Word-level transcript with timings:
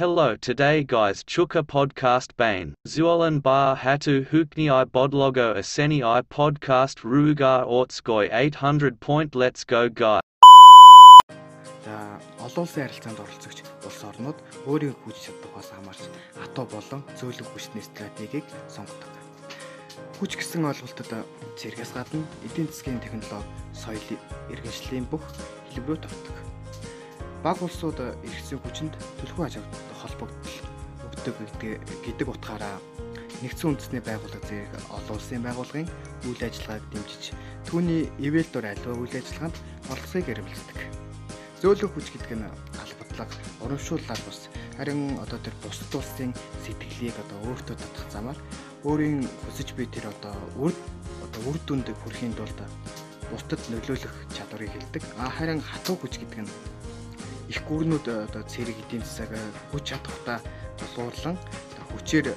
Hello 0.00 0.34
today 0.34 0.82
guys 0.82 1.22
Chuka 1.24 1.62
podcast 1.62 2.34
bane. 2.38 2.72
Zualan 2.88 3.42
bar 3.42 3.76
hatu 3.76 4.24
hukni 4.30 4.68
i 4.72 4.84
bodlogo 4.86 5.48
aseni 5.62 5.98
i 6.02 6.22
podcast 6.22 7.02
rugar 7.04 7.66
ortskoy 7.78 8.30
800 8.32 8.98
point 9.00 9.34
let's 9.34 9.62
go 9.62 9.90
guys. 9.90 10.22
За 11.84 11.98
олон 12.46 12.64
улсын 12.64 12.88
харилцаанд 12.88 13.20
оролцогч 13.24 13.60
улс 13.84 14.00
орнууд 14.10 14.38
өөрийн 14.64 14.96
хүч 15.04 15.20
чадвараас 15.26 15.68
хамаарч 15.76 16.02
хатуу 16.40 16.64
болон 16.72 17.04
зөөлөг 17.20 17.52
хүчний 17.52 17.84
стратегийг 17.84 18.46
сонгодог. 18.72 19.12
Хүч 20.16 20.40
гэсэн 20.40 20.64
ойлголтод 20.64 21.12
зэрэгс 21.60 21.92
гадна 21.92 22.24
эдийн 22.48 22.72
засгийн 22.72 23.04
технологи, 23.04 23.44
соёлын 23.76 24.20
иргэншлийн 24.48 25.04
бүх 25.12 25.28
хэлбэрүүд 25.68 26.08
ордог. 26.08 26.40
Баг 27.44 27.56
улсууд 27.64 27.96
зүйн 27.96 28.60
хүчинд 28.60 28.94
төлхөө 29.20 29.44
аж 29.48 29.54
холбогдол 30.00 30.56
өгдөг 31.06 31.36
гэдэг 32.04 32.28
утгаараа 32.28 32.76
нэгдсэн 33.40 33.72
үндэсний 33.72 34.02
байгууллага 34.04 34.44
зэрэг 34.48 34.72
олон 34.92 35.16
улсын 35.16 35.44
байгууллагын 35.44 35.88
үйл 36.28 36.42
ажиллагааг 36.44 36.84
дэмжиж 36.92 37.24
түүний 37.68 38.08
ивэл 38.20 38.48
дор 38.52 38.66
аливаа 38.68 38.96
үйл 39.00 39.16
ажиллагаанд 39.16 39.56
оролцохыг 39.88 40.28
эрмэлздэг. 40.28 40.78
Зөөлөн 41.60 41.92
хүч 41.92 42.06
гэдэг 42.12 42.32
нь 42.36 42.48
албатлаг, 42.80 43.30
урамшууллаар 43.64 44.20
бус 44.24 44.48
харин 44.76 45.16
одоо 45.20 45.38
тэр 45.44 45.56
бусад 45.64 45.92
улсын 45.92 46.32
сэтгэлийг 46.64 47.16
одоо 47.16 47.38
өөртөө 47.52 47.76
татах 47.76 48.08
замаар 48.12 48.38
өөрийн 48.84 49.28
хүсэж 49.44 49.76
буй 49.76 49.84
тэр 49.92 50.08
одоо 50.08 50.32
үр 50.56 50.72
одоо 51.24 51.42
үр 51.48 51.58
дүнд 51.68 51.88
хүрэхийн 51.92 52.32
тулд 52.36 52.60
бусдад 53.28 53.60
нөлөөлөх 53.68 54.14
чадварыг 54.36 54.72
хилдэг. 54.72 55.04
А 55.20 55.28
харин 55.28 55.60
хатуу 55.60 55.96
хүч 56.00 56.20
гэдэг 56.20 56.44
нь 56.44 56.52
их 57.50 57.58
гүрнүүд 57.66 58.06
одоо 58.30 58.42
цэрэг 58.46 58.78
эдийн 58.86 59.02
засаг 59.02 59.34
хүч 59.74 59.90
чадхтаа 59.90 60.38
тулгуурлан 60.78 61.34
хүчээр 61.90 62.30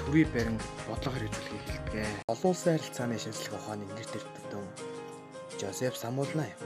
төрийн 0.00 0.30
барин 0.32 0.58
бодлого 0.88 1.12
хэрэгжүүлэхийг 1.20 1.64
хэлдэг. 1.68 2.24
Олон 2.32 2.50
улсын 2.56 2.80
харилцааны 2.80 3.20
шинжилгээ 3.20 3.58
ухааны 3.60 3.84
нэр 3.84 4.08
дэвтэрдэн 4.08 4.64
Жозеф 5.60 5.94
Самуулна 6.00 6.48
юм. 6.48 6.60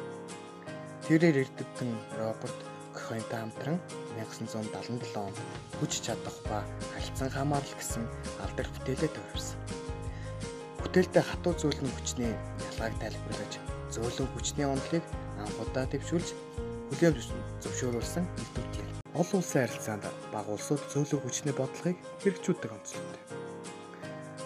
Тэрээр 1.10 1.42
эрдэмтэн 1.42 1.90
Роберт 2.14 2.58
Кохентай 2.94 3.42
хамтран 3.42 3.78
1977 4.22 5.18
онд 5.18 5.38
хүч 5.82 5.92
чадах 6.06 6.38
ба 6.46 6.62
харилцан 6.94 7.30
хамаарал 7.34 7.74
гэсэн 7.74 8.06
алдар 8.38 8.70
бүтээлээ 8.70 9.10
төвөрсөн. 9.10 9.58
Бүтээлдээ 10.78 11.24
хатуу 11.26 11.58
зөөлөн 11.58 11.90
хүчний 11.90 12.32
ялгааг 12.70 12.94
тайлбарлаж 13.02 13.52
зөөлөн 13.90 14.30
хүчний 14.30 14.66
онолыг 14.70 15.04
анхудаа 15.42 15.90
дэвшүүлж 15.90 16.28
хүлээн 16.90 17.14
зөвшөөрүүлсэн 17.62 18.24
юм. 18.24 18.88
Олон 19.14 19.38
улсын 19.40 19.62
харилцаанд 19.62 20.04
баг 20.34 20.46
улсууд 20.50 20.82
зөөлөн 20.90 21.22
хүчний 21.22 21.54
бодлогыг 21.54 21.98
хэрэгжүүлдэг 22.22 22.70
онцлогтой. 22.74 23.22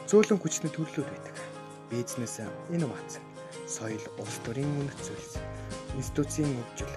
Зөөлөн 0.08 0.40
хүчний 0.40 0.72
төрлүүд 0.72 1.08
байдаг. 1.08 1.36
Бизнес, 1.88 2.36
инновац, 2.68 3.16
соёл, 3.64 4.04
улс 4.20 4.36
төрийн 4.44 4.68
үнэт 4.68 5.00
зүйлс, 5.00 5.40
институцийн 5.96 6.52
хөгжил, 6.52 6.94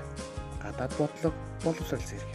гадаад 0.59 0.94
бодлого, 1.00 1.36
боловсрол 1.64 2.03
зэрэг. 2.03 2.31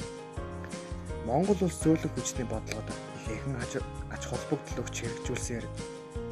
Монгол 1.29 1.61
улс 1.61 1.79
зөөлөн 1.85 2.13
хүчний 2.17 2.49
бодлогод 2.49 2.89
ихээхэн 3.21 3.61
аж 3.61 3.73
аж 4.15 4.23
холбогдол 4.25 4.81
өгч 4.89 4.97
хэрэгжүүлсээр 5.05 5.67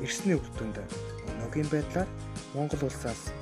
эрсний 0.01 0.37
үр 0.41 0.49
дүнд 0.57 0.81
өнөөгийн 1.29 1.69
байдлаар 1.69 2.09
Монгол 2.57 2.89
улсаас 2.89 3.35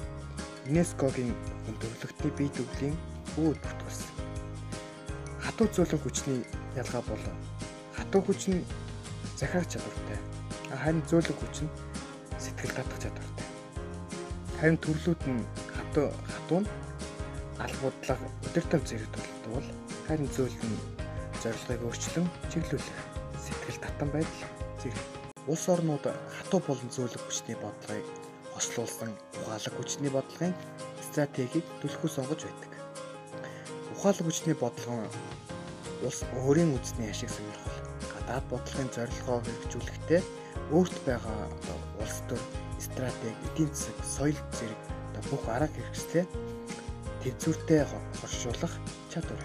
ЮНЕСКОгийн 0.66 1.30
хүн 1.64 1.76
төрөлхтний 1.78 2.32
бие 2.34 2.50
дүглийн 2.56 2.96
үүд 3.40 3.58
бүртгүүлсэн. 3.62 4.10
Хатуу 5.40 5.68
зөөлөн 5.72 6.02
хүчний 6.04 6.40
ялгаа 6.76 7.02
бол 7.08 7.24
хатуу 7.96 8.20
хүч 8.26 8.42
нь 8.52 8.66
захирах 9.40 9.68
чадвартай. 9.72 10.18
Харин 10.68 11.02
зөөлөн 11.08 11.38
хүч 11.40 11.56
нь 11.64 11.74
сэтгэл 12.36 12.76
татах 12.76 12.98
чадвартай. 13.00 13.46
Харин 14.60 14.78
төрлүүд 14.84 15.22
нь 15.32 15.42
хатуу 15.72 16.08
хатуу 16.28 16.60
нь 16.60 16.68
албуудлага 17.64 18.26
өдөртөм 18.48 18.82
зэрэг 18.84 19.10
тулдвал 19.14 19.68
харин 20.06 20.28
зөөлөн 20.36 20.74
зорилгыг 21.42 21.82
өөрчлөн 21.86 22.26
чиглүүлэх 22.50 22.98
сэтгэл 23.44 23.80
татан 23.84 24.08
байдал 24.12 24.42
зэрэг 24.80 25.06
улс 25.46 25.64
орнууд 25.68 26.04
хатуу 26.36 26.60
болон 26.66 26.90
зөөлөн 26.90 27.22
хүчний 27.24 27.56
бодлогыг 27.58 28.06
хослуулсан 28.54 29.10
ухаалаг 29.40 29.74
хүчний 29.76 30.10
бодлогын 30.12 30.54
стратегийг 31.06 31.66
түлхүү 31.80 32.10
сонгож 32.10 32.40
байдаг. 32.46 32.71
Ухаалаг 34.02 34.26
хүчний 34.26 34.58
бодлого 34.58 35.06
нь 35.06 35.14
улс 36.02 36.26
өөрийн 36.42 36.74
үндэсний 36.74 37.14
ашиг 37.14 37.30
сонирхол 37.30 37.78
гадаад 38.10 38.44
бодлогын 38.50 38.90
зорилгоо 38.90 39.38
хэрэгжүүлэхдээ 39.46 40.22
өөрт 40.74 40.96
байгаа 41.06 41.46
улс 42.02 42.18
төр 42.26 42.42
стратеги, 42.82 43.38
эдийн 43.46 43.70
засаг, 43.70 43.94
соёл 44.02 44.38
зэрэг 44.58 44.80
бүх 45.30 45.46
арга 45.46 45.70
хэрэгслээ 45.70 46.26
тэнцвэртэй 47.22 47.86
хоршуулах 48.18 48.74
чадвар. 49.06 49.42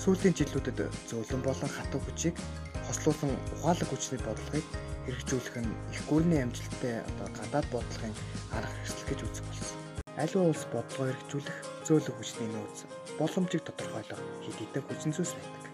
Сүүлийн 0.00 0.32
жилүүдэд 0.40 0.80
зөөлөн 1.12 1.44
болон 1.44 1.68
хатуу 1.76 2.00
хүчийг 2.00 2.40
хослуулсан 2.88 3.36
ухаалаг 3.60 3.88
хүчний 3.92 4.20
бодлогыг 4.24 4.64
хэрэгжүүлэх 5.04 5.56
нь 5.60 5.76
их 5.92 6.00
гүрний 6.08 6.40
амжилттай 6.40 7.04
одоо 7.04 7.28
гадаад 7.36 7.68
бодлогын 7.68 8.16
арга 8.56 8.72
хэрэгсэл 8.80 9.08
гэж 9.12 9.20
үзэх 9.28 9.44
болсон. 9.44 9.79
Аливаа 10.20 10.52
улс 10.52 10.68
бодлогоо 10.68 11.08
хэрэгжүүлэх 11.08 11.58
зөөлөн 11.88 12.16
хүчний 12.20 12.48
нөөц 12.52 12.78
боломжийг 13.16 13.64
тодорхойлох 13.64 14.20
хэд 14.44 14.56
хэдэн 14.60 14.84
хүчин 14.84 15.12
зүйлс 15.16 15.32
байдаг. 15.32 15.64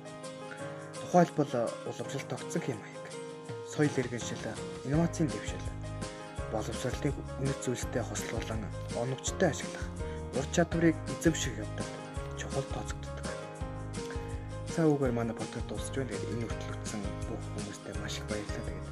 Тухайлбал 1.03 1.53
уламжлалт 1.91 2.31
тогтсон 2.31 2.63
хэм 2.63 2.79
маяг, 2.79 3.07
соёл 3.67 3.99
иргэншил, 3.99 4.47
инновацийн 4.87 5.27
дэвшил, 5.35 5.67
боловсролын 6.55 7.15
үнэт 7.43 7.59
зүйлстэй 7.59 8.03
хослуулан 8.07 8.63
оновчтой 8.95 9.51
ашиглах 9.51 9.87
ур 10.39 10.47
чадварыг 10.55 10.95
эзэмших 11.19 11.59
явдал 11.59 11.91
чухал 12.39 12.67
тооцогддог. 12.71 13.27
Цаа 14.71 14.87
үгээр 14.95 15.11
манай 15.11 15.35
подкаст 15.35 15.67
дуусч 15.67 15.91
байна. 15.91 16.15
Тэгээд 16.15 16.31
энэ 16.31 16.47
хүртэл 16.47 16.75
үтсэн 16.77 17.03
бүх 17.27 17.43
хүмүүстээ 17.51 17.95
маш 17.99 18.15
их 18.21 18.27
баярлалаа. 18.31 18.63
Тэгээд 18.63 18.87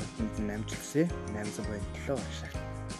бүхэнд 0.00 0.36
нь 0.40 0.54
амжилт 0.56 0.80
хүсье. 0.80 1.04
800 1.36 1.68
баярлалаа. 2.08 2.61